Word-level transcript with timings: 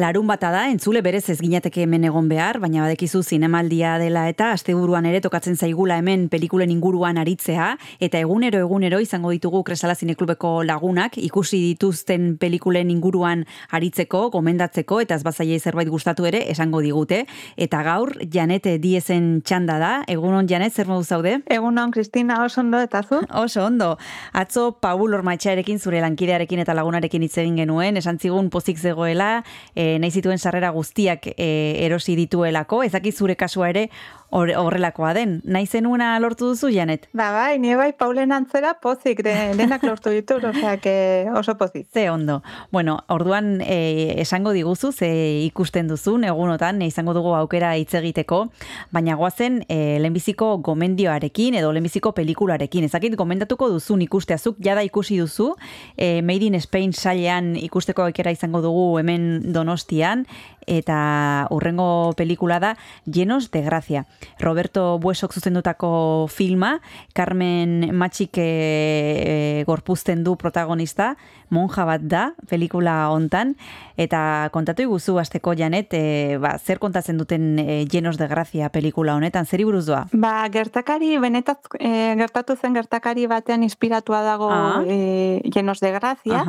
Larun 0.00 0.24
bata 0.26 0.48
da, 0.48 0.62
entzule 0.72 1.02
berez 1.04 1.26
ez 1.28 1.36
ginateke 1.42 1.82
hemen 1.84 2.06
egon 2.08 2.28
behar, 2.30 2.56
baina 2.62 2.80
badekizu 2.86 3.20
zinemaldia 3.20 3.98
dela 4.00 4.22
eta 4.30 4.46
asteburuan 4.54 5.04
ere 5.04 5.18
tokatzen 5.20 5.58
zaigula 5.60 5.98
hemen 6.00 6.22
pelikulen 6.32 6.70
inguruan 6.72 7.18
aritzea, 7.20 7.74
eta 8.00 8.16
egunero 8.24 8.62
egunero 8.64 9.00
izango 9.04 9.28
ditugu 9.34 9.60
Kresala 9.66 9.92
Zineklubeko 9.92 10.62
lagunak, 10.64 11.18
ikusi 11.20 11.60
dituzten 11.66 12.38
pelikulen 12.40 12.88
inguruan 12.94 13.42
aritzeko, 13.76 14.22
gomendatzeko, 14.32 15.02
eta 15.04 15.18
ez 15.18 15.26
bazaia 15.26 15.58
zerbait 15.60 15.90
gustatu 15.92 16.24
ere, 16.30 16.46
esango 16.48 16.80
digute. 16.80 17.26
Eta 17.60 17.82
gaur, 17.84 18.14
Janete 18.32 18.78
Diezen 18.80 19.42
txanda 19.44 19.76
da, 19.82 19.92
egunon 20.08 20.48
Janet, 20.48 20.72
zer 20.72 20.88
modu 20.88 21.04
zaude? 21.04 21.42
Egunon, 21.44 21.92
Kristina, 21.92 22.40
oso 22.46 22.62
ondo, 22.64 22.80
eta 22.80 23.02
zu? 23.04 23.20
Oso 23.42 23.66
ondo. 23.66 23.90
Atzo, 24.32 24.70
Paul 24.80 25.12
Ormaitxarekin, 25.20 25.76
zure 25.78 26.00
lankidearekin 26.00 26.64
eta 26.64 26.72
lagunarekin 26.78 27.28
hitz 27.28 27.36
egin 27.44 27.60
genuen, 27.60 28.00
esan 28.00 28.16
zigun 28.16 28.48
pozik 28.48 28.80
zegoela, 28.80 29.42
e, 29.74 29.89
nahi 29.98 30.10
zituen 30.10 30.38
sarrera 30.38 30.70
guztiak 30.70 31.26
e, 31.36 31.50
erosi 31.86 32.14
dituelako, 32.18 32.82
ezaki 32.86 33.12
zure 33.12 33.36
kasua 33.36 33.70
ere 33.72 33.88
horrelakoa 34.30 35.12
den. 35.14 35.40
Nahi 35.44 35.66
zenuena 35.66 36.18
lortu 36.20 36.50
duzu, 36.52 36.70
Janet? 36.70 37.08
Ba, 37.12 37.30
bai, 37.34 37.58
nire 37.58 37.76
bai, 37.76 37.92
paulen 37.92 38.32
antzera 38.32 38.74
pozik, 38.82 39.22
de, 39.26 39.34
denak 39.58 39.82
lortu 39.82 40.10
ditu, 40.14 40.38
oseak 40.38 40.86
oso 41.36 41.56
pozik. 41.58 41.86
Ze 41.92 42.08
ondo. 42.10 42.42
Bueno, 42.70 42.98
orduan 43.08 43.60
e, 43.60 44.14
esango 44.20 44.52
diguzu, 44.52 44.92
ze 44.92 45.10
ikusten 45.46 45.88
duzun, 45.88 46.24
egunotan, 46.24 46.82
izango 46.82 47.14
dugu 47.14 47.34
aukera 47.34 47.74
hitz 47.76 47.94
egiteko, 47.98 48.44
baina 48.90 49.16
goazen 49.18 49.64
e, 49.68 49.98
lehenbiziko 50.00 50.56
gomendioarekin 50.58 51.58
edo 51.58 51.72
lehenbiziko 51.72 52.12
pelikularekin. 52.14 52.86
Ezakit, 52.86 53.16
gomendatuko 53.18 53.70
duzun 53.72 54.02
ikusteazuk, 54.06 54.60
jada 54.62 54.84
ikusi 54.86 55.18
duzu, 55.20 55.54
e, 55.96 56.20
Made 56.22 56.46
in 56.46 56.60
Spain 56.60 56.92
sailean 56.92 57.54
ikusteko 57.56 58.06
aukera 58.06 58.30
izango 58.30 58.62
dugu 58.62 58.98
hemen 59.00 59.52
donostian, 59.52 60.26
eta 60.66 61.46
urrengo 61.50 62.12
pelikula 62.16 62.60
da 62.60 62.76
Llenos 63.04 63.50
de 63.50 63.62
Gracia. 63.62 64.06
Roberto 64.38 64.98
Buesok 64.98 65.32
zuzendutako 65.32 66.26
filma, 66.28 66.80
Carmen 67.12 67.94
Matxik 67.96 68.36
e, 68.36 69.64
gorpuzten 69.66 70.24
du 70.24 70.36
protagonista, 70.36 71.16
monja 71.50 71.84
bat 71.84 72.02
da, 72.02 72.24
pelikula 72.48 73.10
hontan, 73.10 73.54
eta 74.00 74.50
kontatu 74.52 74.84
iguzu 74.86 75.18
azteko 75.20 75.54
janet, 75.58 75.94
e, 75.94 76.38
ba, 76.40 76.56
zer 76.58 76.78
kontatzen 76.78 77.18
duten 77.18 77.58
e, 77.58 77.84
Llenos 77.90 78.18
de 78.18 78.28
Gracia 78.28 78.70
pelikula 78.70 79.16
honetan, 79.18 79.46
zer 79.46 79.60
iburuz 79.64 79.86
doa? 79.86 80.06
Ba, 80.12 80.48
gertakari, 80.52 81.16
benetaz, 81.18 81.58
e, 81.78 82.14
gertatu 82.20 82.56
zen 82.56 82.76
gertakari 82.78 83.26
batean 83.30 83.64
inspiratua 83.66 84.22
dago 84.22 84.50
ah. 84.50 84.84
e, 84.86 85.42
Llenos 85.50 85.80
de 85.80 85.92
Gracia, 85.92 86.44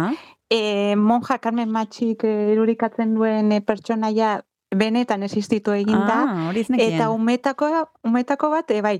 e, 0.52 0.95
monja 0.99 1.39
Carmen 1.39 1.71
Matxik 1.71 2.25
irurikatzen 2.27 3.16
duen 3.16 3.53
e, 3.55 3.61
pertsonaia 3.63 4.41
benetan 4.75 5.23
existitu 5.23 5.73
egin 5.75 5.99
da. 6.07 6.19
Ah, 6.27 6.52
eta 6.77 7.09
umetako, 7.11 7.71
umetako 8.07 8.52
bat, 8.53 8.72
e, 8.72 8.81
bai, 8.83 8.97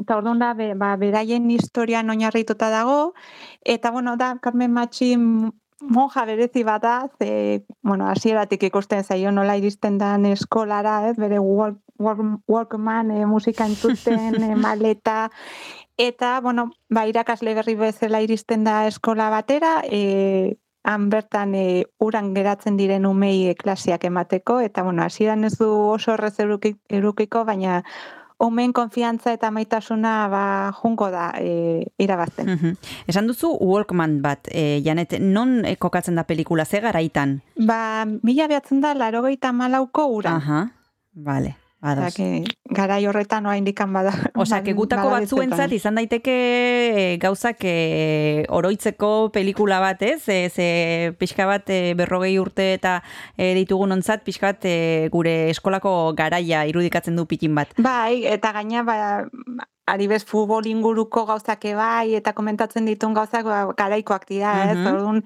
eta 0.00 0.18
orduan 0.18 0.42
da, 0.42 0.52
be, 0.58 0.72
ba, 0.78 0.94
beraien 1.00 1.50
historian 1.50 2.10
oinarrituta 2.10 2.70
dago, 2.70 3.12
eta 3.64 3.90
bueno, 3.90 4.16
da, 4.16 4.36
Carmen 4.42 4.72
Matxi 4.72 5.16
monja 5.82 6.24
berezi 6.24 6.62
bat 6.62 6.82
da, 6.82 6.96
ze, 7.18 7.64
bueno, 7.82 8.06
asieratik 8.06 8.62
ikusten 8.70 9.02
zaio 9.04 9.32
nola 9.34 9.56
iristen 9.58 9.98
da 9.98 10.14
eskolara, 10.30 11.08
ez, 11.10 11.16
bere 11.18 11.40
walk, 11.42 11.78
walkman, 11.98 13.10
e, 13.10 13.26
musika 13.26 13.66
entzuten, 13.70 14.42
e, 14.42 14.54
maleta, 14.56 15.30
eta, 15.96 16.40
bueno, 16.40 16.70
ba, 16.88 17.06
irakasle 17.06 17.54
berri 17.54 17.74
bezala 17.76 18.22
iristen 18.22 18.64
da 18.64 18.86
eskola 18.86 19.30
batera, 19.30 19.82
e, 19.84 20.56
han 20.84 21.10
bertan 21.10 21.54
e, 21.54 21.84
uran 22.02 22.32
geratzen 22.34 22.76
diren 22.76 23.06
umei 23.06 23.48
e, 23.50 23.54
klasiak 23.54 24.04
emateko, 24.04 24.60
eta 24.60 24.82
bueno, 24.82 25.04
hasieran 25.04 25.44
ez 25.44 25.56
du 25.58 25.70
oso 25.70 26.12
horrez 26.16 26.34
erukiko, 26.40 27.44
baina 27.44 27.82
umeen 28.42 28.72
konfiantza 28.74 29.32
eta 29.36 29.52
maitasuna 29.54 30.26
ba, 30.28 30.44
junko 30.82 31.10
da 31.14 31.30
e, 31.38 31.86
irabazten. 32.02 32.76
Esan 33.06 33.30
duzu 33.30 33.52
Walkman 33.60 34.18
bat, 34.24 34.50
e, 34.50 34.82
Janet, 34.84 35.18
non 35.20 35.60
e, 35.64 35.76
kokatzen 35.76 36.18
da 36.18 36.26
pelikula, 36.26 36.66
ze 36.66 36.82
garaitan? 36.82 37.40
Ba, 37.56 38.04
mila 38.22 38.48
behatzen 38.50 38.80
da, 38.82 38.94
laro 38.94 39.22
malauko 39.52 40.06
uran. 40.06 40.34
Aha, 40.42 40.70
vale. 41.14 41.61
Ados. 41.82 42.14
gara 42.70 42.96
horretan 43.02 43.44
oa 43.46 43.56
indikan 43.58 43.92
bada. 43.92 44.12
Osa, 44.38 44.62
que 44.62 44.72
gutako 44.72 45.10
batzuentzat 45.10 45.72
izan 45.74 45.98
daiteke 45.98 46.34
e, 46.94 47.02
gauzak 47.18 47.58
e, 47.66 48.46
oroitzeko 48.48 49.32
pelikula 49.34 49.80
bat, 49.82 50.00
ez? 50.06 50.22
E, 50.30 50.46
ze 50.48 50.68
pixka 51.18 51.44
bat 51.50 51.66
e, 51.74 51.94
berrogei 51.98 52.38
urte 52.38 52.68
eta 52.76 53.00
e, 53.36 53.50
ditugun 53.58 53.98
ontzat, 53.98 54.22
pixka 54.22 54.52
bat 54.52 54.64
e, 54.70 55.08
gure 55.10 55.50
eskolako 55.50 56.14
garaia 56.14 56.62
irudikatzen 56.70 57.18
du 57.18 57.26
pikin 57.26 57.58
bat. 57.58 57.74
Bai, 57.82 58.22
eta 58.30 58.54
gaina, 58.54 58.86
ba, 58.86 59.26
Aribez 59.86 60.22
futbol 60.24 60.66
inguruko 60.70 61.24
gauzak 61.26 61.64
bai 61.74 62.14
eta 62.14 62.32
komentatzen 62.32 62.86
ditun 62.86 63.14
gauzak 63.14 63.44
ba, 63.44 63.66
garaikoak 63.76 64.28
dira, 64.28 64.52
mm 64.54 64.60
-hmm. 64.62 64.70
ez? 64.70 64.92
Orduan, 64.92 65.22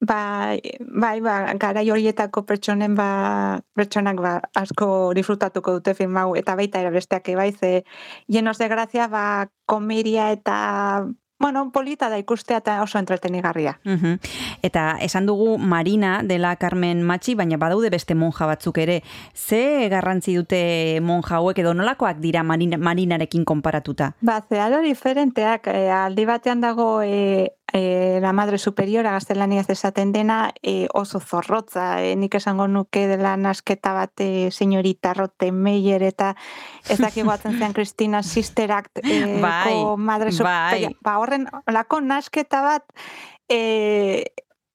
bai, 0.00 0.60
bai, 0.80 1.20
ba, 1.20 1.52
garai 1.54 1.90
horietako 1.90 2.42
pertsonen 2.46 2.94
ba, 2.94 3.60
pertsonak 3.74 4.16
ba, 4.16 4.40
asko 4.54 5.12
disfrutatuko 5.14 5.72
dute 5.78 5.94
film 5.94 6.16
hau 6.16 6.34
eta 6.36 6.56
baita 6.56 6.80
ere 6.80 6.90
besteak 6.90 7.28
bai, 7.36 7.52
ze 7.52 7.84
llenos 8.28 8.58
de 8.58 8.68
gracia 8.68 9.08
ba, 9.08 9.50
komeria 9.66 10.32
eta 10.32 11.04
bueno, 11.38 11.70
polita 11.72 12.08
da 12.08 12.18
ikustea 12.18 12.58
eta 12.58 12.82
oso 12.82 12.98
entretenigarria. 12.98 13.78
Uh 13.84 14.16
Eta 14.62 14.98
esan 15.00 15.26
dugu 15.26 15.56
Marina 15.58 16.22
dela 16.24 16.56
Carmen 16.56 17.02
Matxi, 17.02 17.34
baina 17.34 17.56
badaude 17.56 17.90
beste 17.90 18.14
monja 18.14 18.46
batzuk 18.46 18.78
ere. 18.78 19.02
Ze 19.34 19.88
garrantzi 19.88 20.34
dute 20.34 21.00
monja 21.00 21.36
hauek 21.36 21.58
edo 21.58 21.74
nolakoak 21.74 22.18
dira 22.18 22.42
Marinarekin 22.42 23.44
konparatuta? 23.44 24.14
Ba, 24.20 24.40
zeharo 24.48 24.80
diferenteak. 24.82 25.68
E, 25.68 25.88
aldi 25.90 26.24
batean 26.26 26.60
dago 26.60 27.02
e, 27.02 27.57
e, 27.72 28.18
la 28.20 28.32
madre 28.32 28.58
superiora 28.58 29.12
gaztelaniaz 29.12 29.68
esaten 29.70 30.12
dena 30.12 30.52
e, 30.62 30.88
oso 30.94 31.20
zorrotza, 31.20 32.02
e, 32.02 32.14
nik 32.16 32.34
esango 32.34 32.68
nuke 32.68 33.06
dela 33.10 33.36
nasketa 33.46 33.92
bat 33.96 34.24
e, 34.24 34.50
senyorita 34.50 35.14
rote 35.14 35.50
meier 35.52 36.02
eta 36.02 36.34
ez 36.88 36.98
daki 36.98 37.22
guatzen 37.22 37.58
zen 37.58 37.76
Kristina 37.76 38.22
Sister 38.22 38.70
e, 39.02 39.40
bai, 39.42 39.74
madre 39.96 40.32
superiora. 40.32 40.92
Bai. 40.92 40.96
Ba, 41.04 41.18
horren, 41.18 41.48
lako 41.66 42.00
nasketa 42.00 42.62
bat 42.62 42.84
e, 43.48 44.24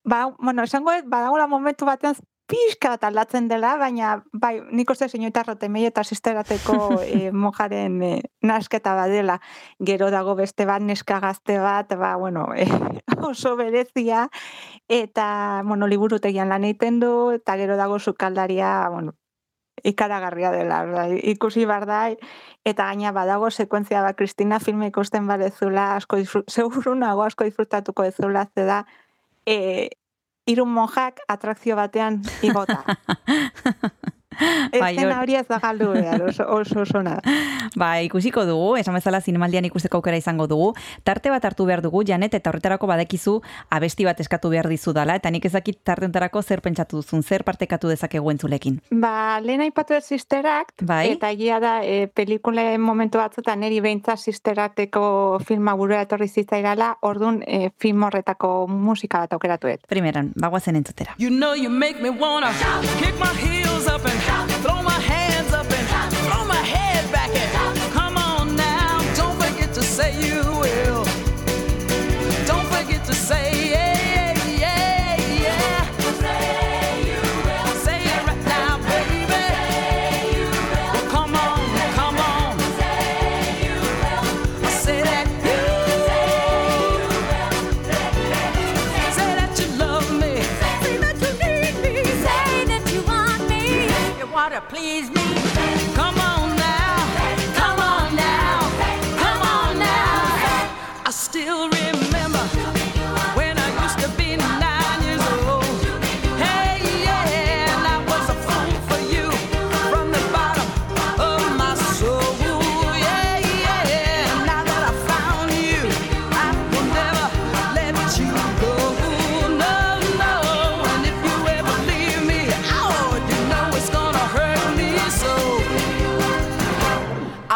ba, 0.04 0.28
bueno, 0.38 0.64
esango 0.64 0.92
badagoela 1.06 1.48
momentu 1.48 1.86
batean 1.86 2.16
pixka 2.48 2.94
bat 2.94 3.04
aldatzen 3.08 3.48
dela, 3.48 3.76
baina 3.80 4.18
bai, 4.34 4.58
nik 4.76 4.90
uste 4.92 5.08
senyoita 5.08 5.44
rotemei 5.48 5.86
eta 5.88 6.04
sisterateko 6.04 6.76
e, 7.04 7.32
mojaren 7.32 8.02
e, 8.04 8.12
nasketa 8.44 8.96
badela. 8.98 9.40
Gero 9.80 10.12
dago 10.12 10.36
beste 10.36 10.68
bat, 10.70 10.84
neska 10.84 11.20
gazte 11.24 11.58
bat, 11.64 11.96
ba, 12.00 12.16
bueno, 12.18 12.50
e, 12.56 12.68
oso 13.32 13.56
berezia, 13.56 14.28
eta, 14.90 15.64
bueno, 15.66 15.88
liburutegian 15.88 16.50
lan 16.50 16.68
egiten 16.68 17.00
du, 17.00 17.14
eta 17.40 17.58
gero 17.58 17.78
dago 17.80 18.00
sukaldaria, 18.00 18.90
bueno, 18.90 19.16
ikaragarria 19.84 20.52
dela, 20.52 21.08
ikusi 21.34 21.66
bardai, 21.66 22.18
eta 22.64 22.86
gaina 22.92 23.12
badago 23.12 23.50
sekuentzia 23.52 24.04
bat, 24.04 24.16
Kristina 24.16 24.60
filme 24.60 24.88
ikusten 24.92 25.28
badezula, 25.28 25.96
asko 25.98 26.20
seguru 26.48 26.96
nago 26.96 27.24
asko 27.24 27.48
disfrutatuko 27.48 28.06
dezula, 28.08 28.46
zeda, 28.56 28.84
e, 29.46 29.90
irun 30.46 30.70
monjak 30.70 31.20
atrakzio 31.28 31.76
batean 31.80 32.22
igota. 32.42 32.84
Bai, 34.84 34.94
Ezen 34.96 35.14
hori 35.16 35.38
ez 35.40 35.46
da 35.48 35.60
galdu 35.64 35.92
behar, 35.94 36.22
oso, 36.30 36.48
oso, 36.50 36.82
oso 36.82 37.04
Ba, 37.80 37.90
ikusiko 38.02 38.46
dugu, 38.46 38.76
esan 38.78 38.96
bezala 38.98 39.22
zinemaldian 39.22 39.66
ikusteko 39.66 39.98
aukera 39.98 40.18
izango 40.18 40.48
dugu. 40.48 40.74
Tarte 41.04 41.32
bat 41.34 41.46
hartu 41.46 41.66
behar 41.66 41.82
dugu, 41.82 42.04
Janet, 42.06 42.34
eta 42.34 42.52
horretarako 42.52 42.88
badekizu 42.88 43.40
abesti 43.70 44.06
bat 44.06 44.20
eskatu 44.20 44.50
behar 44.54 44.70
dizu 44.70 44.94
dala, 44.94 45.16
eta 45.16 45.32
nik 45.32 45.46
ezakit 45.46 45.82
tarte 45.84 46.10
zer 46.44 46.62
pentsatu 46.62 46.98
duzun, 46.98 47.24
zer 47.24 47.44
partekatu 47.44 47.88
dezakegu 47.88 48.32
entzulekin. 48.32 48.80
Ba, 48.92 49.40
lehen 49.42 49.62
aipatu 49.62 49.94
ez 49.94 50.06
sisterak, 50.06 50.74
bai? 50.82 51.14
eta 51.14 51.30
egia 51.32 51.60
da, 51.60 51.84
e, 51.84 52.08
pelikule 52.08 52.78
momentu 52.78 53.18
batzutan 53.18 53.60
neri 53.60 53.80
behintza 53.82 54.16
sisterateko 54.18 55.40
filma 55.46 55.76
burua 55.80 56.04
etorri 56.08 56.28
zitzairala, 56.28 56.98
orduan 57.02 57.42
e, 57.48 57.70
film 57.80 58.04
horretako 58.04 58.68
musika 58.68 59.24
bat 59.24 59.34
aukeratu 59.34 59.68
ez. 59.68 59.80
Primeran, 59.88 60.34
bagoazen 60.40 60.76
entzutera. 60.76 61.16
You 61.18 61.30
know 61.30 61.54
you 61.54 61.70
make 61.70 62.02
me 62.02 62.10
wanna 62.10 62.52
kick 63.00 63.18
my 63.20 63.34
heels 63.40 63.88
up 63.88 64.06
and 64.06 64.33
throw 64.64 64.82
my 64.82 64.92
hands 64.92 65.23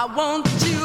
I 0.10 0.16
want 0.16 0.48
you 0.66 0.77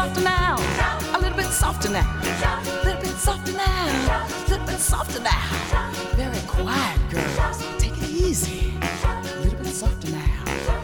softer 0.00 0.22
now. 0.22 0.56
A 1.14 1.18
little 1.20 1.36
bit 1.36 1.46
softer 1.46 1.90
now. 1.90 2.20
A 2.22 2.84
little 2.84 3.02
bit 3.02 3.16
softer 3.18 3.52
now. 3.52 4.24
A 4.46 4.50
little 4.50 4.66
bit 4.66 4.78
softer 4.78 5.20
now. 5.20 5.90
Very 6.14 6.40
quiet, 6.46 6.98
girls. 7.10 7.62
Take 7.78 7.98
it 7.98 8.08
easy. 8.08 8.72
A 8.80 9.40
little 9.42 9.58
bit 9.58 9.66
softer 9.66 10.10
now. 10.10 10.79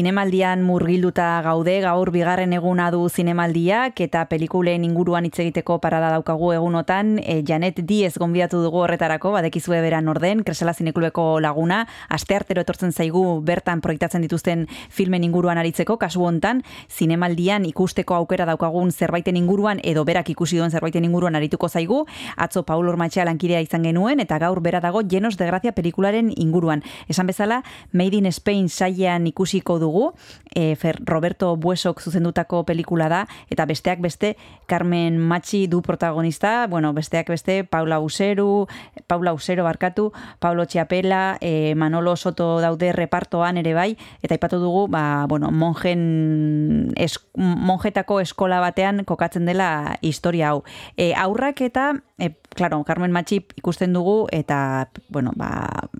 Zinemaldian 0.00 0.62
murgilduta 0.64 1.42
gaude, 1.44 1.74
gaur 1.84 2.08
bigarren 2.08 2.54
eguna 2.56 2.86
du 2.88 3.02
zinemaldiak 3.12 3.98
eta 4.00 4.22
pelikulen 4.30 4.86
inguruan 4.86 5.26
hitz 5.28 5.42
egiteko 5.42 5.74
parada 5.82 6.08
daukagu 6.14 6.54
egunotan. 6.54 7.18
E, 7.20 7.42
Janet 7.44 7.82
Diez 7.84 8.14
gonbidatu 8.16 8.62
dugu 8.64 8.80
horretarako, 8.80 9.34
badekizue 9.34 9.82
beran 9.84 10.08
orden, 10.08 10.40
Kresala 10.42 10.72
Zineklubeko 10.72 11.24
laguna, 11.44 11.82
aste 12.08 12.38
artero 12.38 12.62
etortzen 12.64 12.94
zaigu 12.96 13.42
bertan 13.44 13.82
proiektatzen 13.84 14.24
dituzten 14.24 14.62
filmen 14.88 15.26
inguruan 15.28 15.60
aritzeko, 15.60 15.98
kasu 16.00 16.24
hontan, 16.24 16.64
zinemaldian 16.88 17.68
ikusteko 17.68 18.16
aukera 18.22 18.48
daukagun 18.48 18.94
zerbaiten 18.96 19.36
inguruan 19.36 19.84
edo 19.84 20.06
berak 20.08 20.32
ikusi 20.32 20.62
duen 20.62 20.72
zerbaiten 20.72 21.04
inguruan 21.04 21.36
arituko 21.36 21.68
zaigu, 21.68 22.06
atzo 22.38 22.64
Paul 22.64 22.88
Ormatxea 22.88 23.28
lankidea 23.28 23.60
izan 23.60 23.84
genuen 23.84 24.24
eta 24.24 24.40
gaur 24.40 24.62
bera 24.64 24.80
dago 24.80 25.04
Llenos 25.04 25.36
de 25.36 25.52
Gracia 25.52 25.76
pelikularen 25.76 26.32
inguruan. 26.38 26.88
Esan 27.06 27.28
bezala, 27.28 27.60
Made 27.92 28.16
in 28.16 28.32
Spain 28.32 28.70
saian 28.70 29.28
ikusiko 29.28 29.78
dugu, 29.90 30.14
e, 30.54 30.76
Fer, 30.78 31.00
Roberto 31.04 31.56
Buesok 31.56 32.00
zuzendutako 32.00 32.62
pelikula 32.64 33.08
da, 33.10 33.24
eta 33.50 33.66
besteak 33.66 34.00
beste 34.00 34.36
Carmen 34.70 35.18
Machi 35.18 35.66
du 35.66 35.82
protagonista, 35.82 36.66
bueno, 36.70 36.92
besteak 36.94 37.28
beste 37.28 37.64
Paula 37.64 37.98
Useru, 38.00 38.68
Paula 39.06 39.34
Usero 39.34 39.64
barkatu, 39.64 40.12
Paulo 40.38 40.64
Txiapela, 40.66 41.38
e, 41.40 41.74
Manolo 41.74 42.14
Soto 42.16 42.60
daude 42.60 42.92
repartoan 42.92 43.58
ere 43.58 43.74
bai, 43.74 43.96
eta 44.22 44.36
aipatu 44.36 44.60
dugu, 44.62 44.86
ba, 44.88 45.26
bueno, 45.28 45.50
monjen, 45.50 46.92
es, 46.96 47.18
monjetako 47.34 48.20
eskola 48.22 48.60
batean 48.62 49.04
kokatzen 49.04 49.48
dela 49.48 49.98
historia 50.00 50.52
hau. 50.52 50.62
E, 50.96 51.12
aurrak 51.18 51.64
eta, 51.66 51.90
e, 52.18 52.34
claro, 52.54 52.82
Carmen 52.84 53.12
Machi 53.12 53.40
ikusten 53.58 53.92
dugu, 53.96 54.28
eta, 54.30 54.90
bueno, 55.08 55.32
ba, 55.36 55.50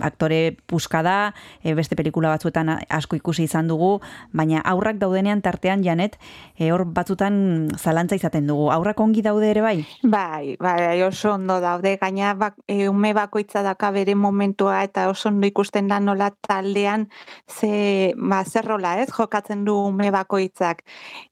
aktore 0.00 0.56
puska 0.70 1.02
da, 1.02 1.18
e, 1.64 1.74
beste 1.74 1.96
pelikula 1.98 2.30
batzuetan 2.30 2.76
asko 2.88 3.18
ikusi 3.18 3.48
izan 3.48 3.66
dugu, 3.70 3.79
baina 4.32 4.60
aurrak 4.72 4.98
daudenean 5.00 5.42
tartean 5.44 5.84
janet, 5.86 6.18
e, 6.58 6.70
hor 6.72 6.84
batzutan 6.96 7.70
zalantza 7.78 8.18
izaten 8.18 8.46
dugu. 8.50 8.68
Aurrak 8.74 9.00
ongi 9.00 9.22
daude 9.26 9.50
ere 9.50 9.64
bai? 9.64 9.76
Bai, 10.02 10.56
bai, 10.60 11.00
oso 11.06 11.34
ondo 11.34 11.60
daude, 11.64 11.96
gaina 12.00 12.34
bak, 12.34 12.58
e, 12.68 12.88
ume 12.88 13.12
bakoitza 13.16 13.62
daka 13.66 13.90
bere 13.96 14.14
momentua 14.14 14.82
eta 14.86 15.08
oso 15.10 15.28
ondo 15.32 15.46
ikusten 15.48 15.88
da 15.88 16.00
nola 16.00 16.30
taldean 16.46 17.08
ze, 17.48 18.12
ba, 18.16 18.44
zerrola 18.44 18.98
ez, 19.02 19.08
jokatzen 19.16 19.64
du 19.64 19.76
ume 19.88 20.10
bakoitzak. 20.14 20.84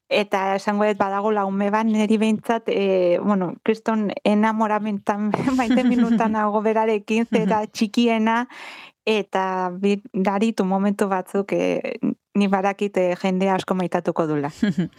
Eta 0.09 0.55
esango 0.57 0.87
dut 0.89 0.97
badagola 0.97 1.43
ume 1.45 1.67
bat 1.69 1.85
niri 1.85 2.17
behintzat, 2.17 2.69
e, 2.73 3.19
bueno, 3.21 3.53
kriston 3.63 4.07
enamoramentan 4.25 5.29
maite 5.59 5.83
minutan 5.85 6.33
nago 6.33 6.63
berarekin, 6.65 7.27
zera 7.29 7.61
txikiena, 7.73 8.39
eta 9.09 9.43
bi- 9.73 10.01
daritu 10.13 10.65
momentu 10.65 11.07
batzuk 11.09 11.53
e, 11.53 11.63
ni 12.35 12.47
barakit 12.47 12.97
e, 12.97 13.15
jende 13.17 13.49
asko 13.49 13.75
maitatuko 13.75 14.27
dula. 14.27 14.51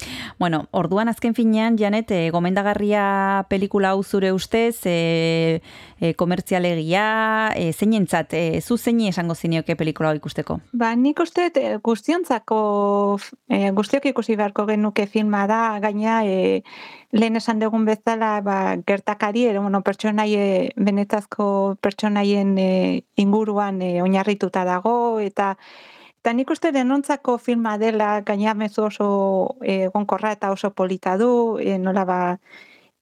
Bueno, 0.40 0.64
orduan 0.72 1.08
azken 1.10 1.34
finean, 1.36 1.76
Janet, 1.76 2.10
e, 2.10 2.30
gomendagarria 2.32 3.44
pelikula 3.50 3.90
hau 3.92 4.02
zure 4.02 4.30
ustez, 4.32 4.80
e, 4.88 5.60
e, 6.00 6.14
komertzialegia, 6.16 7.52
e, 7.56 7.72
zeinentzat, 7.72 8.32
e, 8.34 8.60
zu 8.60 8.78
zeini 8.78 9.10
esango 9.10 9.34
zinioke 9.34 9.76
pelikula 9.76 10.10
hau 10.10 10.16
ikusteko? 10.16 10.56
Ba, 10.72 10.94
nik 10.96 11.20
uste 11.20 11.50
eh, 11.60 11.76
guztiontzako 11.84 12.60
e, 13.52 13.70
guztiok 13.76 14.08
ikusi 14.14 14.38
beharko 14.40 14.64
genuke 14.72 15.06
filma 15.06 15.44
da, 15.50 15.60
gaina 15.84 16.22
e, 16.24 16.64
lehen 17.12 17.36
esan 17.36 17.60
dugun 17.60 17.84
bezala 17.84 18.40
ba, 18.40 18.58
gertakari, 18.86 19.44
ero, 19.52 19.62
bueno, 19.68 19.84
pertsonaie, 19.84 20.72
benetazko 20.76 21.76
pertsonaien 21.84 22.56
e, 22.58 22.70
inguruan 23.20 23.82
e, 23.84 23.98
oinarrituta 24.00 24.64
dago, 24.64 25.20
eta 25.20 25.54
Eta 26.20 26.32
nik 26.36 26.50
uste 26.52 26.68
denontzako 26.76 27.38
filma 27.40 27.78
dela, 27.80 28.08
gaina 28.28 28.52
mezu 28.52 28.82
oso 28.90 29.06
e, 29.64 29.76
gonkorra 29.94 30.32
eta 30.36 30.50
oso 30.52 30.68
polita 30.80 31.14
du, 31.16 31.30
e, 31.56 31.78
nola 31.80 32.04
ba, 32.04 32.18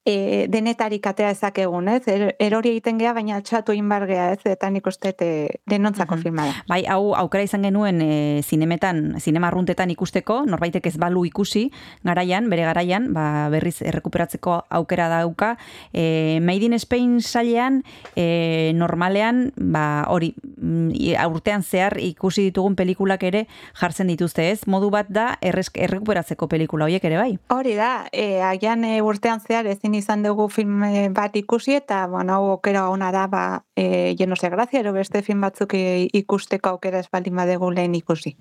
e, 0.08 0.46
denetarik 0.48 1.04
atea 1.10 1.30
ezakegun, 1.34 1.88
ez? 1.92 2.02
Er, 2.08 2.30
erori 2.40 2.70
egiten 2.72 2.96
gea, 3.00 3.12
baina 3.12 3.40
txatu 3.44 3.74
egin 3.74 3.88
bar 3.90 4.06
gea, 4.08 4.30
ez? 4.32 4.40
Eta 4.48 4.70
nik 4.72 4.86
uste 4.88 5.12
e, 5.20 5.48
denontzako 5.68 6.14
Mhm. 6.16 6.22
filma 6.22 6.46
da. 6.48 6.54
Bai, 6.68 6.84
hau 6.88 7.12
aukera 7.14 7.44
izan 7.44 7.62
genuen 7.68 8.00
e, 8.02 8.40
zinemetan, 8.42 9.18
zinema 9.20 9.48
arruntetan 9.52 9.90
ikusteko, 9.92 10.44
norbaitek 10.48 10.86
ez 10.86 10.96
balu 10.96 11.24
ikusi, 11.28 11.66
garaian, 12.04 12.48
bere 12.48 12.64
garaian, 12.64 13.12
ba, 13.12 13.48
berriz 13.52 13.82
errekuperatzeko 13.82 14.64
aukera 14.70 15.08
dauka. 15.12 15.56
E, 15.92 16.38
Made 16.40 16.64
in 16.64 16.78
Spain 16.78 17.20
sailean, 17.20 17.82
e, 18.16 18.72
normalean, 18.74 19.52
ba, 19.56 20.06
hori, 20.08 20.34
mm, 20.56 20.90
i- 20.94 21.16
urtean 21.28 21.62
zehar 21.62 21.98
ikusi 22.00 22.42
ditugun 22.48 22.74
pelikulak 22.76 23.22
ere 23.22 23.46
jartzen 23.78 24.06
dituzte, 24.08 24.50
ez? 24.50 24.66
Modu 24.66 24.88
bat 24.90 25.06
da 25.10 25.36
errez, 25.42 25.68
errekuperatzeko 25.74 26.48
pelikula 26.48 26.86
horiek 26.86 27.04
ere 27.04 27.18
bai. 27.18 27.38
Hori 27.52 27.74
da, 27.76 28.06
e, 28.12 28.40
agian 28.42 28.84
e, 28.84 29.02
urtean 29.02 29.40
zehar 29.40 29.66
ezin 29.66 29.92
izan 29.98 30.22
dugu 30.22 30.48
film 30.48 30.82
e, 30.84 31.08
bat 31.14 31.36
ikusi 31.36 31.74
eta, 31.78 32.06
bueno, 32.06 32.38
hau 32.38 32.50
aukera 32.54 32.88
ona 32.90 33.10
da, 33.12 33.26
ba, 33.26 33.42
e, 33.78 34.16
Llenos 34.18 34.40
de 34.40 34.48
Gracia, 34.50 34.80
ero 34.80 34.92
beste 34.92 35.22
film 35.22 35.40
batzuk 35.40 35.74
e, 35.78 36.08
ikusteko 36.12 36.72
aukera 36.74 36.98
ez 36.98 37.06
baldin 37.12 37.36
badegu 37.38 37.70
lehen 37.70 37.94
ikusi. 37.94 38.34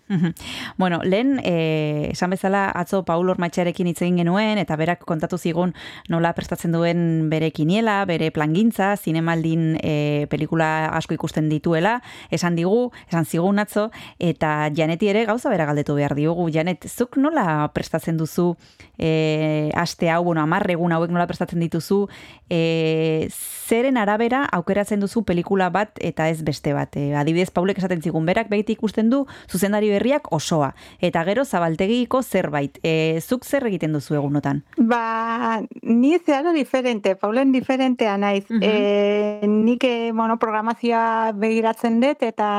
Bueno, 0.77 0.99
lehen, 1.03 1.39
eh, 1.43 2.09
esan 2.11 2.31
bezala, 2.33 2.71
atzo 2.73 3.03
Paul 3.05 3.29
Ormatxarekin 3.29 3.87
hitz 3.87 4.01
egin 4.01 4.17
genuen, 4.17 4.57
eta 4.57 4.75
berak 4.75 5.05
kontatu 5.05 5.37
zigun 5.37 5.75
nola 6.09 6.33
prestatzen 6.33 6.73
duen 6.73 7.29
bere 7.29 7.51
kiniela, 7.51 7.99
bere 8.09 8.31
plangintza, 8.33 8.95
zinemaldin 8.97 9.77
eh, 9.83 10.25
pelikula 10.31 10.89
asko 10.97 11.13
ikusten 11.13 11.51
dituela, 11.53 11.99
esan 12.31 12.57
digu, 12.57 12.89
esan 13.07 13.29
zigun 13.29 13.61
atzo, 13.61 13.91
eta 14.17 14.71
Janeti 14.73 15.11
ere 15.13 15.27
gauza 15.29 15.53
bera 15.53 15.69
galdetu 15.69 15.93
behar 15.99 16.17
diogu. 16.17 16.49
Janet, 16.49 16.89
zuk 16.89 17.19
nola 17.21 17.69
prestatzen 17.75 18.17
duzu 18.17 18.55
eh, 18.97 19.69
aste 19.75 20.09
hau, 20.09 20.23
bueno, 20.23 20.41
amarre 20.41 20.73
egun 20.73 20.97
hauek 20.97 21.13
nola 21.13 21.27
prestatzen 21.29 21.61
dituzu, 21.61 22.07
eh, 22.49 23.29
zeren 23.67 24.01
arabera 24.01 24.45
aukeratzen 24.57 25.03
duzu 25.03 25.26
pelikula 25.27 25.69
bat 25.73 25.99
eta 26.03 26.29
ez 26.31 26.41
beste 26.47 26.73
bat. 26.73 26.95
E, 26.97 27.11
adibidez, 27.19 27.51
Paulek 27.53 27.81
esaten 27.81 28.01
zigun 28.01 28.25
berak 28.27 28.49
beiti 28.51 28.77
ikusten 28.77 29.11
du 29.11 29.25
zuzendari 29.51 29.91
berriak 29.93 30.31
osoa. 30.33 30.73
Eta 31.03 31.23
gero 31.27 31.45
zabaltegiko 31.45 32.23
zerbait. 32.23 32.79
E, 32.83 33.19
zuk 33.21 33.45
zer 33.45 33.67
egiten 33.69 33.93
duzu 33.95 34.17
egunotan? 34.17 34.63
Ba, 34.77 35.61
ni 35.83 36.15
zeharo 36.17 36.53
diferente, 36.55 37.15
Paulen 37.15 37.51
diferentea 37.51 38.17
naiz. 38.17 38.45
Mhm. 38.49 38.63
e, 38.63 39.47
nik, 39.47 39.83
e, 39.83 40.11
bueno, 40.11 40.37
programazioa 40.39 41.33
begiratzen 41.37 41.99
dut 42.01 42.23
eta 42.23 42.49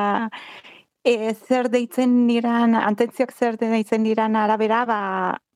e, 1.05 1.35
zer 1.35 1.71
deitzen 1.73 2.27
diran, 2.29 2.75
antentziak 2.79 3.33
zer 3.33 3.57
deitzen 3.61 4.05
diran 4.05 4.37
arabera, 4.37 4.85
ba, 4.89 5.01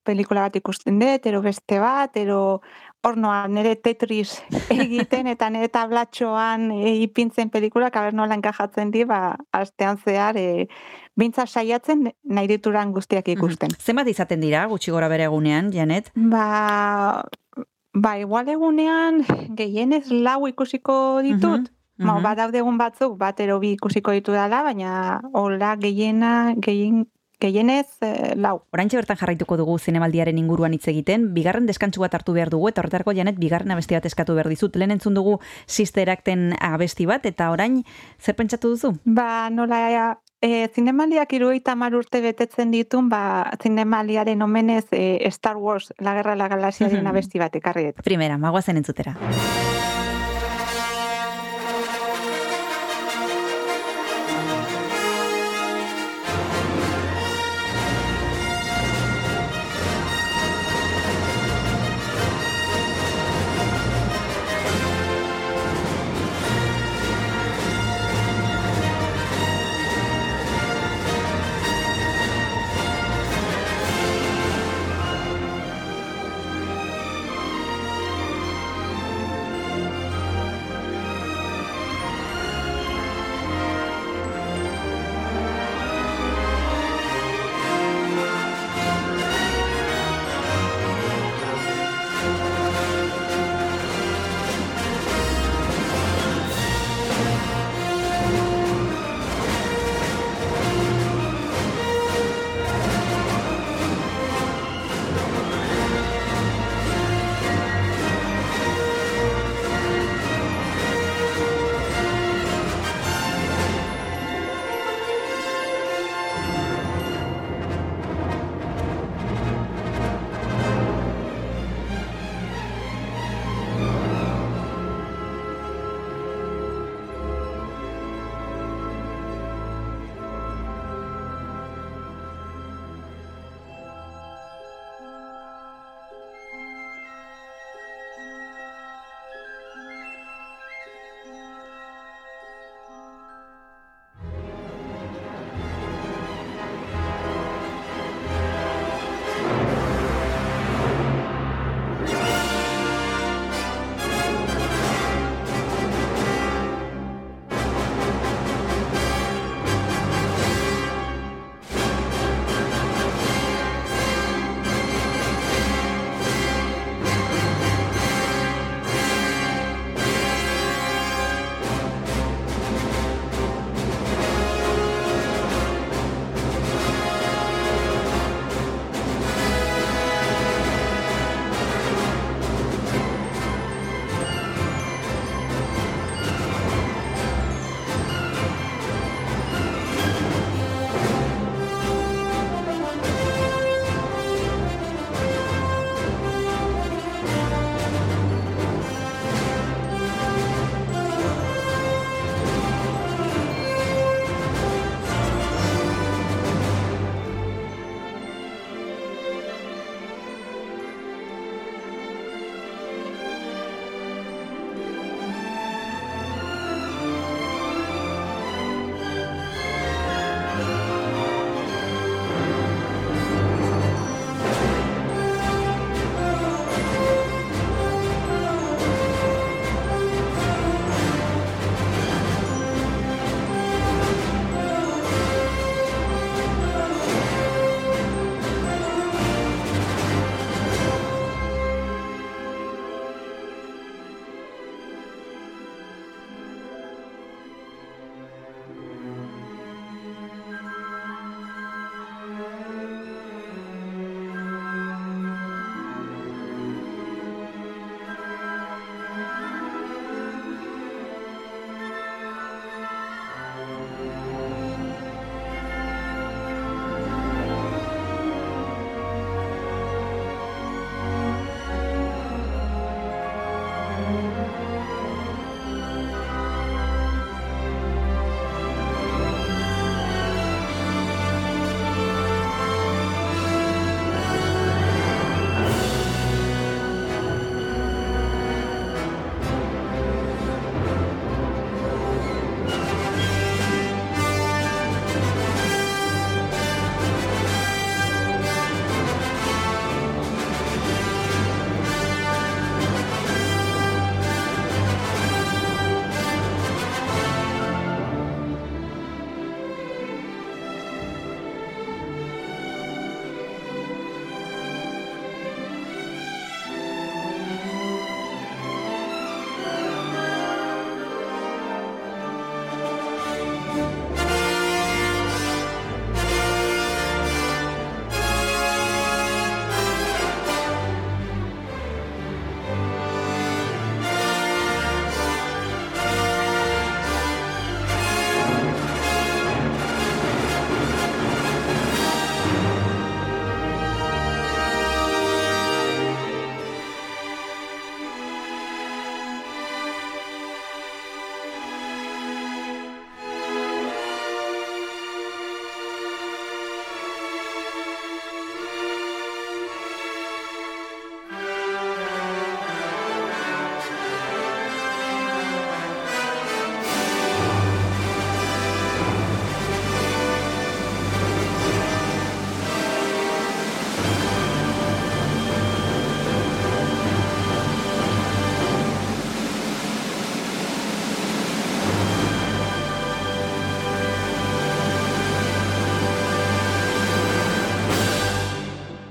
pelikula 0.07 0.49
bat 0.49 0.57
ikusten 0.59 0.99
dut, 0.99 1.27
ero 1.31 1.43
beste 1.45 1.79
bat, 1.83 2.17
ero 2.19 2.61
hornoa 3.03 3.47
nire 3.51 3.75
Tetris 3.77 4.37
egiten 4.71 5.29
eta 5.33 5.49
nire 5.51 5.69
tablatxoan 5.73 6.71
e, 6.75 6.95
ipintzen 7.03 7.51
pelikulak 7.51 7.97
aber 7.99 8.15
nola 8.15 8.37
enkajatzen 8.39 8.93
di, 8.95 9.05
ba, 9.09 9.37
astean 9.53 9.99
zehar, 9.99 10.39
e, 10.39 10.69
bintza 11.19 11.47
saiatzen 11.47 12.09
nahi 12.23 12.51
dituran 12.51 12.95
guztiak 12.95 13.29
ikusten. 13.35 13.75
Zenbat 13.79 14.09
izaten 14.13 14.41
dira, 14.41 14.65
gutxi 14.71 14.95
gora 14.95 15.11
bere 15.13 15.27
egunean, 15.29 15.73
Janet? 15.75 16.13
Ba, 16.15 17.25
ba 17.93 18.17
igual 18.23 18.49
egunean 18.55 19.23
gehienez 19.59 20.09
lau 20.11 20.47
ikusiko 20.51 21.21
ditut. 21.27 21.69
Mhm, 21.69 21.79
Ba, 22.03 22.15
mhm. 22.17 22.23
badaude 22.25 22.59
egun 22.59 22.79
batzuk, 22.81 23.19
bat 23.21 23.39
ero 23.45 23.59
bi 23.61 23.75
ikusiko 23.77 24.15
ditu 24.17 24.33
dala, 24.33 24.63
baina 24.65 25.21
hola 25.39 25.75
gehiena, 25.79 26.55
gehien, 26.57 27.05
gehienez 27.43 27.89
eh, 28.07 28.33
lau. 28.39 28.63
Oraintxe 28.75 29.01
bertan 29.01 29.19
jarraituko 29.21 29.59
dugu 29.61 29.77
zinemaldiaren 29.79 30.39
inguruan 30.39 30.75
hitz 30.77 30.87
egiten, 30.93 31.31
bigarren 31.35 31.67
deskantsu 31.69 32.05
bat 32.05 32.15
hartu 32.15 32.35
behar 32.37 32.53
dugu, 32.55 32.71
eta 32.71 32.83
horretarako 32.83 33.15
janet 33.19 33.41
bigarren 33.43 33.75
abesti 33.75 33.99
bat 33.99 34.07
eskatu 34.09 34.37
behar 34.39 34.51
dizut. 34.53 34.77
Lehen 34.79 34.95
entzun 34.95 35.19
dugu 35.19 35.39
Sister 35.67 36.11
Acten 36.13 36.53
abesti 36.61 37.07
bat, 37.11 37.27
eta 37.27 37.51
orain 37.55 37.83
zer 38.21 38.39
pentsatu 38.39 38.75
duzu? 38.77 38.95
Ba, 39.05 39.51
nola, 39.51 39.83
e, 40.43 40.69
zinemaliak 40.75 41.33
iruita 41.39 41.75
mar 41.79 41.95
urte 41.99 42.21
betetzen 42.25 42.75
ditun, 42.75 43.09
ba, 43.13 43.53
zinemaliaren 43.63 44.43
omenez 44.43 44.87
e, 44.91 45.19
Star 45.31 45.57
Wars, 45.57 45.93
La 45.99 46.15
Guerra 46.15 46.37
de 46.37 46.43
la 46.43 46.49
Galaxiaren 46.53 47.07
abesti 47.13 47.43
bat 47.43 47.55
ekarri 47.57 47.91
dut. 47.91 48.03
Primera, 48.05 48.39
magoazen 48.39 48.83
entzutera. 48.83 49.17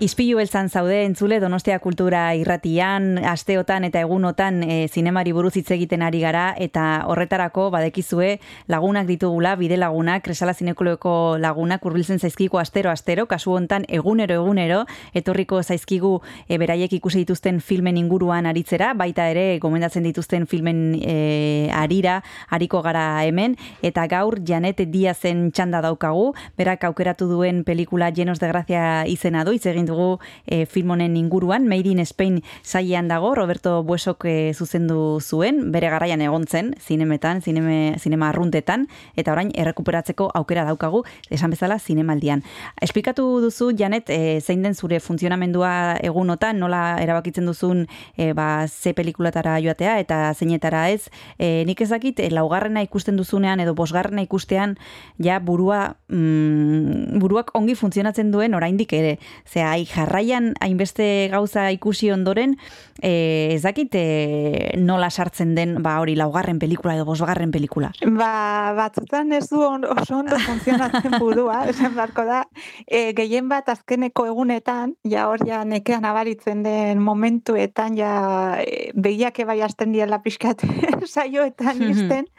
Ispilu 0.02 0.40
beltzan 0.40 0.66
zaude 0.74 1.04
entzule 1.06 1.38
Donostia 1.38 1.76
Kultura 1.78 2.24
irratian, 2.34 3.20
asteotan 3.22 3.84
eta 3.86 4.02
egunotan 4.02 4.64
e, 4.66 4.88
zinemari 4.90 5.30
buruz 5.30 5.52
hitz 5.60 5.68
egiten 5.76 6.02
ari 6.02 6.24
gara 6.24 6.56
eta 6.58 7.04
horretarako 7.06 7.68
badekizue 7.70 8.32
lagunak 8.66 9.06
ditugula, 9.06 9.52
bide 9.60 9.78
lagunak, 9.78 10.24
kresala 10.26 10.56
zinekuleko 10.58 11.38
lagunak 11.38 11.86
urbiltzen 11.86 12.18
zaizkigu 12.18 12.58
astero 12.58 12.90
astero, 12.90 13.28
kasu 13.30 13.54
hontan 13.54 13.86
egunero 13.88 14.40
egunero 14.40 14.80
etorriko 15.14 15.62
zaizkigu 15.62 16.16
e, 16.48 16.58
beraiek 16.58 16.98
ikusi 16.98 17.22
dituzten 17.22 17.62
filmen 17.62 18.02
inguruan 18.02 18.50
aritzera, 18.50 18.96
baita 18.98 19.30
ere 19.30 19.60
gomendatzen 19.62 20.02
dituzten 20.10 20.50
filmen 20.50 20.98
e, 20.98 21.70
arira, 21.78 22.24
ariko 22.50 22.82
gara 22.82 23.06
hemen 23.28 23.54
eta 23.86 24.08
gaur 24.10 24.40
Janet 24.50 24.82
Diazen 24.82 25.52
txanda 25.54 25.86
daukagu, 25.86 26.32
berak 26.58 26.90
aukeratu 26.90 27.30
duen 27.30 27.62
pelikula 27.70 28.10
Llenos 28.10 28.40
de 28.42 28.50
Gracia 28.50 29.06
izena 29.06 29.46
du, 29.46 29.54
egin 29.62 29.91
dugu 29.92 30.10
e, 30.48 30.66
film 30.66 30.96
honen 30.96 31.18
inguruan, 31.20 31.68
Made 31.68 31.92
in 31.92 32.00
Spain 32.06 32.42
sailean 32.64 33.12
dago, 33.12 33.36
Roberto 33.36 33.84
Buesok 33.84 34.26
e, 34.26 34.54
zuzendu 34.56 35.20
zuen, 35.22 35.72
bere 35.72 35.92
garaian 35.92 36.22
egon 36.24 36.48
zen, 36.48 36.74
zinemetan, 36.80 37.42
zineme, 37.42 37.98
zinema 38.00 38.30
arruntetan, 38.32 38.88
eta 39.20 39.34
orain 39.36 39.52
errekuperatzeko 39.54 40.30
aukera 40.40 40.64
daukagu, 40.68 41.04
esan 41.30 41.52
bezala 41.54 41.80
zinemaldian. 41.80 42.44
Esplikatu 42.82 43.26
duzu, 43.44 43.72
Janet, 43.78 44.10
e, 44.10 44.40
zein 44.42 44.64
den 44.64 44.76
zure 44.76 45.02
funtzionamendua 45.04 45.98
egunotan, 46.02 46.60
nola 46.62 46.98
erabakitzen 47.02 47.46
duzun 47.50 47.86
e, 48.16 48.32
ba, 48.38 48.68
ze 48.68 48.96
pelikulatara 48.98 49.58
joatea, 49.64 49.98
eta 50.00 50.22
zeinetara 50.34 50.88
ez, 50.94 51.10
e, 51.38 51.64
nik 51.68 51.82
ezakit, 51.84 52.20
e, 52.20 52.30
laugarrena 52.32 52.84
ikusten 52.86 53.20
duzunean, 53.20 53.60
edo 53.64 53.76
bosgarrena 53.78 54.24
ikustean, 54.26 54.78
ja 55.20 55.40
burua, 55.44 55.98
mm, 56.10 57.20
buruak 57.22 57.52
ongi 57.58 57.76
funtzionatzen 57.76 58.32
duen 58.32 58.56
oraindik 58.58 58.94
ere. 58.94 59.18
Zea, 59.46 59.74
bai, 59.82 59.86
jarraian 59.90 60.54
hainbeste 60.62 61.30
gauza 61.32 61.70
ikusi 61.72 62.12
ondoren, 62.12 62.58
e, 63.02 63.54
ez 63.56 63.62
dakit 63.64 63.94
e, 63.96 64.74
nola 64.78 65.10
sartzen 65.10 65.56
den 65.56 65.82
ba 65.82 66.00
hori 66.00 66.16
laugarren 66.16 66.60
pelikula 66.60 66.96
edo 66.96 67.06
bosgarren 67.06 67.52
pelikula. 67.52 67.92
Ba, 68.06 68.74
batzutan 68.78 69.32
ez 69.34 69.48
du 69.50 69.62
on, 69.62 69.86
oso 69.86 70.20
ondo 70.20 70.38
funtzionatzen 70.46 71.18
burua, 71.20 71.66
esan 71.72 71.96
beharko 71.96 72.26
da, 72.26 72.44
e, 72.88 73.14
gehien 73.14 73.50
bat 73.50 73.70
azkeneko 73.70 74.28
egunetan, 74.28 74.96
ja 75.04 75.28
hor 75.30 75.46
ja 75.48 75.64
nekean 75.66 76.06
abaritzen 76.06 76.64
den 76.64 77.02
momentuetan, 77.02 77.98
ja 77.98 78.60
e, 78.62 78.92
behiak 78.96 79.42
bai 79.48 79.62
hasten 79.62 79.94
diela 79.96 80.22
pixkat 80.22 80.62
saioetan 81.14 81.82
izten, 81.90 82.30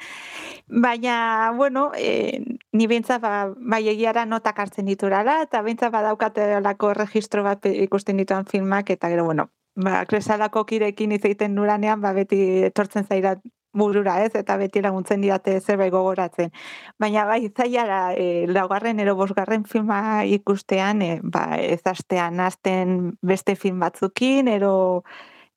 Baina, 0.73 1.53
bueno, 1.55 1.91
e, 1.95 2.52
ni 2.73 2.87
behintzat 2.89 3.21
ba, 3.21 3.53
bai 3.57 3.83
egiara 3.93 4.25
notak 4.27 4.59
hartzen 4.59 4.87
diturala, 4.89 5.41
eta 5.47 5.63
behintzat 5.63 5.93
badaukate 5.93 6.61
lako 6.61 6.93
registro 6.97 7.45
bat 7.45 7.67
ikusten 7.67 8.17
dituan 8.17 8.47
filmak, 8.49 8.91
eta 8.91 9.11
gero, 9.13 9.25
bueno, 9.29 9.51
ba, 9.77 10.05
kresalako 10.09 10.65
kirekin 10.67 11.13
izaiten 11.13 11.55
nuranean, 11.55 12.01
ba, 12.01 12.13
beti 12.17 12.41
etortzen 12.71 13.05
zairat 13.09 13.43
burura 13.73 14.19
ez, 14.25 14.33
eta 14.37 14.57
beti 14.61 14.83
laguntzen 14.85 15.23
didate 15.25 15.59
zerbait 15.61 15.93
gogoratzen. 15.93 16.51
Baina 17.01 17.25
bai, 17.29 17.41
zaiara, 17.57 18.15
e, 18.15 18.47
laugarren 18.49 19.01
ero 19.01 19.15
bosgarren 19.17 19.65
filma 19.65 20.25
ikustean, 20.29 21.03
e, 21.03 21.21
ba, 21.23 21.57
ez 21.59 21.81
astean, 21.89 22.41
azten 22.41 23.17
beste 23.23 23.57
film 23.57 23.81
batzukin, 23.81 24.49
ero 24.49 25.05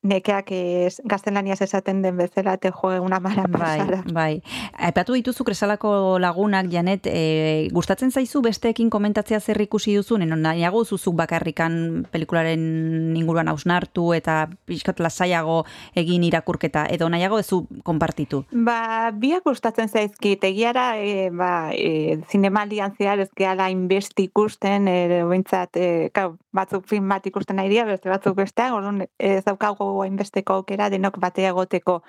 nekeak 0.05 0.51
ez, 0.53 1.01
gaztelaniaz 1.09 1.59
esaten 1.65 2.01
den 2.03 2.17
bezala 2.17 2.55
te 2.61 2.71
joe 2.71 2.99
una 3.01 3.19
mala 3.19 3.45
Bai, 3.49 3.79
pasada. 3.79 4.01
bai. 4.13 4.41
Aipatu 4.73 5.15
dituzu 5.17 5.43
kresalako 5.47 6.19
lagunak, 6.21 6.69
Janet, 6.71 7.07
e, 7.09 7.67
gustatzen 7.73 8.11
zaizu 8.11 8.41
besteekin 8.45 8.89
komentatzea 8.93 9.39
zer 9.39 9.61
ikusi 9.61 9.95
duzun, 9.97 10.25
eno 10.25 10.37
nahiago 10.39 10.83
zuzuk 10.85 11.15
bakarrikan 11.17 12.05
pelikularen 12.11 13.15
inguruan 13.17 13.49
hausnartu 13.49 14.11
eta 14.13 14.45
pixkat 14.69 14.99
lasaiago 14.99 15.63
egin 15.95 16.23
irakurketa, 16.27 16.85
edo 16.91 17.09
nahiago 17.09 17.39
ezu 17.41 17.63
konpartitu. 17.83 18.43
Ba, 18.51 19.11
biak 19.11 19.45
gustatzen 19.47 19.89
zaizkit, 19.89 20.43
egiara, 20.43 20.87
e, 21.01 21.29
ba, 21.33 21.71
e, 21.73 22.19
zinemaldian 22.29 22.93
zehar 22.97 23.23
ez 23.25 23.29
gehala 23.35 23.69
inbesti 23.73 24.29
ikusten, 24.29 24.87
e, 24.87 25.23
bintzat, 25.29 25.77
e, 25.77 26.09
kau, 26.13 26.35
batzuk 26.55 26.85
film 26.87 27.09
bat 27.11 27.25
ikusten 27.27 27.57
nahi 27.59 27.69
dira, 27.71 27.85
beste 27.89 28.09
batzuk 28.11 28.37
besteak, 28.37 28.73
orduan 28.75 29.03
ez 29.19 29.43
daukago 29.45 29.94
hainbesteko 30.03 30.59
aukera 30.59 30.89
denok 30.89 31.19
batea 31.19 31.53
egoteko. 31.53 32.01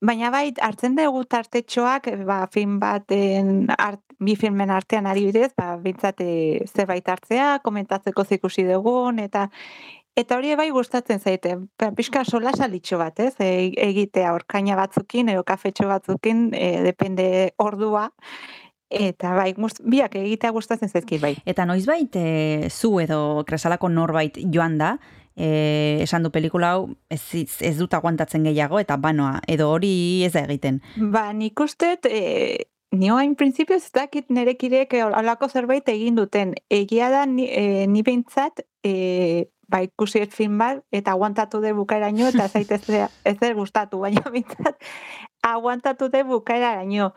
Baina 0.00 0.30
bai, 0.30 0.52
hartzen 0.62 0.94
dugu 0.94 1.24
tartetxoak, 1.24 2.06
ba, 2.26 2.46
film 2.54 2.78
baten, 2.78 3.66
art, 3.76 4.00
bi 4.22 4.34
filmen 4.38 4.70
artean 4.70 5.06
adibidez, 5.10 5.52
ba, 5.58 5.72
bintzat 5.82 6.22
e, 6.22 6.32
zerbait 6.66 7.08
hartzea, 7.08 7.58
komentatzeko 7.64 8.24
zikusi 8.24 8.66
dugun, 8.68 9.18
eta 9.18 9.48
Eta 10.18 10.34
hori 10.34 10.50
bai 10.58 10.72
gustatzen 10.74 11.20
zaite, 11.22 11.52
ba, 11.78 11.92
pixka 11.94 12.24
sola 12.26 12.50
salitxo 12.50 12.96
bat, 12.98 13.20
ez? 13.22 13.36
E, 13.38 13.70
egitea 13.84 14.32
orkaina 14.34 14.74
batzukin, 14.74 15.28
edo 15.30 15.44
kafetxo 15.46 15.86
batzukin, 15.86 16.48
e, 16.58 16.80
depende 16.82 17.28
ordua, 17.62 18.08
eta 18.90 19.36
bai, 19.36 19.52
gust, 19.54 19.78
biak 19.84 20.16
egitea 20.18 20.50
gustatzen 20.56 20.90
zaizkit 20.90 21.22
bai. 21.22 21.36
Eta 21.46 21.68
noizbait 21.68 22.18
e, 22.18 22.26
zu 22.70 22.96
edo 22.98 23.44
kresalako 23.46 23.92
norbait 23.92 24.40
joan 24.54 24.78
da, 24.80 24.96
e, 25.38 26.02
esan 26.02 26.26
du 26.26 26.32
pelikula 26.34 26.72
hau 26.74 26.88
ez, 27.08 27.22
ez 27.62 27.76
dut 27.78 27.94
aguantatzen 27.94 28.44
gehiago 28.48 28.80
eta 28.82 28.98
banoa, 29.00 29.38
edo 29.46 29.70
hori 29.70 30.24
ez 30.26 30.32
da 30.34 30.42
egiten. 30.44 30.82
Ba, 31.14 31.28
nik 31.32 31.60
ustet, 31.62 32.08
e, 32.10 32.66
ni 32.92 33.12
hain 33.12 33.36
printzipioz 33.38 33.84
ez 33.84 33.94
dakit 33.94 34.32
nerekirek 34.34 34.98
alako 35.06 35.48
zerbait 35.48 35.88
egin 35.88 36.18
duten. 36.18 36.54
Egia 36.70 37.12
da, 37.14 37.24
ni, 37.26 37.46
e, 37.46 37.86
ni 37.86 38.02
behintzat, 38.02 38.64
e, 38.82 39.48
ba, 39.70 39.82
ikusi 39.86 40.24
ez 40.24 40.32
film 40.34 40.58
bat, 40.58 40.82
eta 40.90 41.14
aguantatu 41.14 41.62
de 41.62 41.74
bukaeraino, 41.76 42.32
eta 42.32 42.48
zaitez 42.48 42.82
ez 43.24 43.36
gustatu, 43.60 44.02
baina 44.04 44.24
behintzat, 44.26 44.80
aguantatu 45.46 46.10
de 46.10 46.24
bukaeraino. 46.24 47.12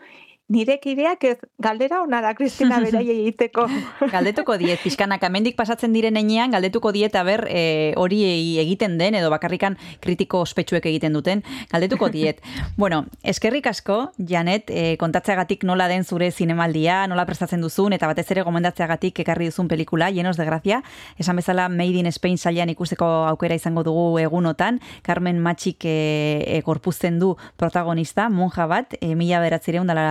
Nire 0.52 0.82
kideak 0.84 1.24
ez 1.24 1.38
galdera 1.64 2.02
ona 2.04 2.20
da 2.20 2.34
Kristina 2.36 2.82
berai 2.84 3.06
egiteko. 3.14 3.68
Galdetuko 4.12 4.58
diet, 4.60 4.82
pixkanak 4.84 5.24
amendik 5.24 5.56
pasatzen 5.56 5.94
diren 5.96 6.18
enean, 6.20 6.52
galdetuko 6.52 6.92
diet 6.92 7.16
aber 7.16 7.46
e, 7.48 7.94
hori 7.96 8.20
egiten 8.60 8.98
den, 9.00 9.16
edo 9.16 9.30
bakarrikan 9.32 9.78
kritiko 10.04 10.42
ospetsuek 10.44 10.90
egiten 10.92 11.16
duten, 11.16 11.44
galdetuko 11.72 12.10
diet. 12.12 12.42
bueno, 12.82 13.06
eskerrik 13.24 13.70
asko, 13.72 14.00
Janet, 14.18 14.68
e, 14.68 14.98
kontatzeagatik 15.00 15.64
nola 15.64 15.88
den 15.88 16.04
zure 16.04 16.28
zinemaldia, 16.32 17.06
nola 17.08 17.26
prestatzen 17.30 17.64
duzun, 17.64 17.96
eta 17.96 18.12
batez 18.12 18.28
ere 18.36 18.44
gomendatzeagatik 18.44 19.24
ekarri 19.24 19.48
duzun 19.48 19.72
pelikula, 19.72 20.12
llenos 20.12 20.36
de 20.36 20.50
gracia, 20.50 20.82
esan 21.18 21.40
bezala 21.40 21.70
Made 21.72 22.04
in 22.04 22.12
Spain 22.12 22.38
sailean 22.38 22.74
ikusteko 22.76 23.08
aukera 23.30 23.56
izango 23.56 23.86
dugu 23.88 24.20
egunotan, 24.20 24.82
Carmen 25.08 25.40
Matxik 25.40 25.88
e, 25.88 25.98
e, 26.44 26.62
korpuzten 26.68 27.24
du 27.24 27.38
protagonista, 27.56 28.28
monja 28.28 28.68
bat, 28.68 29.00
e, 29.00 29.16
mila 29.16 29.40
beratzireun 29.40 29.88
dala 29.88 30.10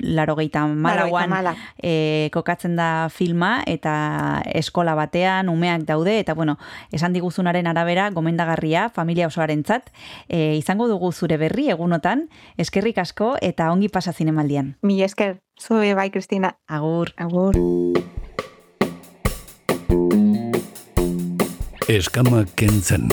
larogeita 0.00 0.66
malauan 0.66 1.30
mala. 1.30 1.54
e, 1.82 2.28
kokatzen 2.32 2.76
da 2.76 3.08
filma 3.12 3.62
eta 3.66 4.42
eskola 4.54 4.94
batean 4.98 5.48
umeak 5.48 5.86
daude 5.88 6.18
eta 6.20 6.34
bueno, 6.34 6.58
esan 6.92 7.12
diguzunaren 7.12 7.66
arabera 7.66 8.10
gomendagarria 8.10 8.88
familia 8.88 9.26
osoarentzat 9.26 9.90
e, 10.28 10.56
izango 10.56 10.88
dugu 10.88 11.12
zure 11.12 11.36
berri 11.36 11.70
egunotan 11.70 12.28
eskerrik 12.58 12.98
asko 12.98 13.36
eta 13.40 13.70
ongi 13.72 13.88
pasa 13.88 14.12
zinemaldian. 14.12 14.76
Mi 14.82 15.02
esker, 15.02 15.40
zue 15.60 15.94
bai, 15.94 16.10
Kristina. 16.10 16.56
Agur. 16.68 17.12
Agur. 17.16 17.56
Eskama 21.90 22.44
kentzen. 22.54 23.08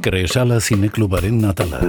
Kresala 0.00 0.60
zineklubaren 0.60 1.44
atala. 1.44 1.82